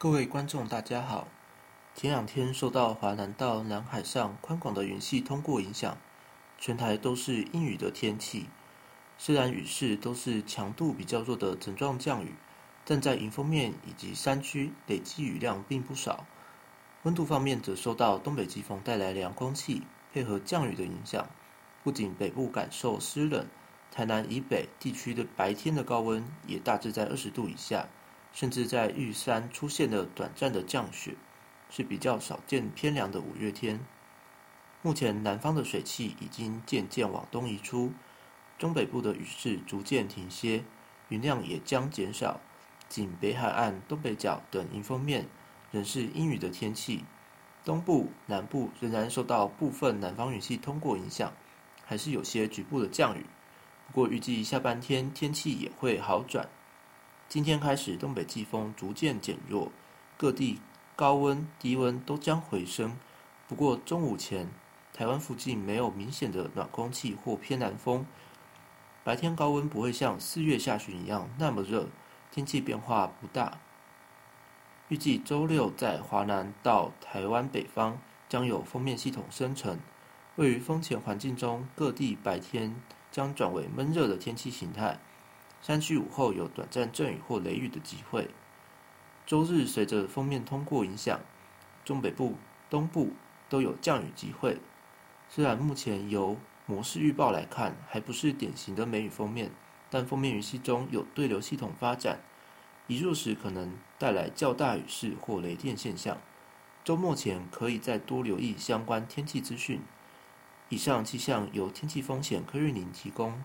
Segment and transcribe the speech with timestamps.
[0.00, 1.28] 各位观众，大家好。
[1.94, 5.98] 前两天受到华南到南海上宽广的云系通过影响，
[6.58, 8.46] 全台都是阴雨的天气。
[9.18, 12.34] 虽然雨势都是强度比较弱的层状降雨，
[12.86, 16.24] 但在迎风面以及山区累积雨量并不少。
[17.02, 19.82] 温度方面则受到东北季风带来凉空气
[20.14, 21.28] 配合降雨的影响，
[21.84, 23.46] 不仅北部感受湿冷，
[23.92, 27.86] 台南以北地区的白天的高温也大致在二十度以下。
[28.32, 31.14] 甚至在玉山出现了短暂的降雪，
[31.70, 33.80] 是比较少见偏凉的五月天。
[34.82, 37.92] 目前南方的水汽已经渐渐往东移出，
[38.58, 40.64] 中北部的雨势逐渐停歇，
[41.08, 42.40] 云量也将减少。
[42.88, 45.28] 仅北海岸、东北角等迎风面
[45.70, 47.04] 仍是阴雨的天气，
[47.64, 51.32] 东部、南部仍然受到部分南方雨系通过影响，
[51.84, 53.26] 还是有些局部的降雨。
[53.86, 56.48] 不过预计下半天天气也会好转。
[57.30, 59.70] 今天开始，东北季风逐渐减弱，
[60.16, 60.58] 各地
[60.96, 62.98] 高温、低温都将回升。
[63.46, 64.48] 不过中午前，
[64.92, 68.04] 台湾附近没有明显的暖空气或偏南风，
[69.04, 71.86] 白天高温不会像四月下旬一样那么热，
[72.32, 73.60] 天气变化不大。
[74.88, 79.78] 预计周六在华南到台湾北方将有锋面系统生成，
[80.34, 82.74] 位于风前环境中，各地白天
[83.12, 84.98] 将转为闷热的天气形态。
[85.62, 88.28] 山区午后有短暂阵雨或雷雨的机会。
[89.26, 91.20] 周日随着锋面通过影响，
[91.84, 92.36] 中北部、
[92.68, 93.10] 东部
[93.48, 94.58] 都有降雨机会。
[95.28, 96.36] 虽然目前由
[96.66, 99.50] 模式预报来看还不是典型的梅雨锋面，
[99.88, 102.18] 但锋面云系中有对流系统发展，
[102.86, 106.18] 移入时可能带来较大雨势或雷电现象。
[106.82, 109.80] 周末前可以再多留意相关天气资讯。
[110.70, 113.42] 以上气象由天气风险柯瑞宁提供。